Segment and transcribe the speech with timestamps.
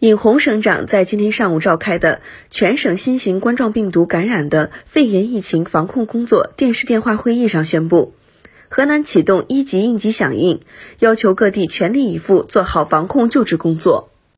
[0.00, 8.14] 尹洪省长在今天上午召开的全省新型冠状病毒感染的肺炎疫情防控工作电视电话会议上宣布。
[8.68, 10.60] 河南启动一级应急响应
[11.00, 14.10] 要求各地全力以赴做好防控救治工作。